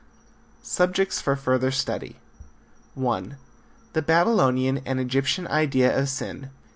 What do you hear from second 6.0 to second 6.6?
Sin.